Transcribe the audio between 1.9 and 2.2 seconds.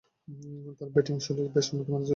ছিল।